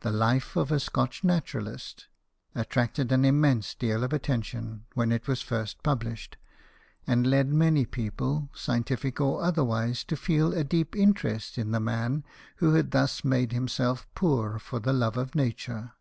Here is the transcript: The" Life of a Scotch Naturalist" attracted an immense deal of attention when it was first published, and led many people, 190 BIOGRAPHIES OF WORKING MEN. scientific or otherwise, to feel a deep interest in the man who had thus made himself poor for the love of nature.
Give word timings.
The" 0.00 0.10
Life 0.28 0.56
of 0.56 0.72
a 0.72 0.80
Scotch 0.80 1.22
Naturalist" 1.22 2.06
attracted 2.54 3.12
an 3.12 3.22
immense 3.26 3.74
deal 3.74 4.02
of 4.02 4.10
attention 4.10 4.86
when 4.94 5.12
it 5.12 5.28
was 5.28 5.42
first 5.42 5.82
published, 5.82 6.38
and 7.06 7.26
led 7.26 7.48
many 7.52 7.84
people, 7.84 8.48
190 8.56 8.94
BIOGRAPHIES 8.94 9.12
OF 9.12 9.18
WORKING 9.20 9.36
MEN. 9.36 9.44
scientific 9.44 9.44
or 9.44 9.44
otherwise, 9.62 10.04
to 10.04 10.16
feel 10.16 10.54
a 10.54 10.64
deep 10.64 10.96
interest 10.96 11.58
in 11.58 11.70
the 11.72 11.80
man 11.80 12.24
who 12.56 12.72
had 12.72 12.92
thus 12.92 13.24
made 13.24 13.52
himself 13.52 14.06
poor 14.14 14.58
for 14.58 14.80
the 14.80 14.94
love 14.94 15.18
of 15.18 15.34
nature. 15.34 15.92